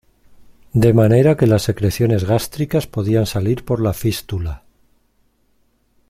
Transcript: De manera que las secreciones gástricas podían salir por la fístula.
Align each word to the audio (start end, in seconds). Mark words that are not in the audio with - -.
De 0.73 0.93
manera 0.95 1.37
que 1.37 1.45
las 1.45 1.61
secreciones 1.61 2.23
gástricas 2.23 2.87
podían 2.87 3.27
salir 3.27 3.63
por 3.63 3.79
la 3.79 3.93
fístula. 3.93 4.63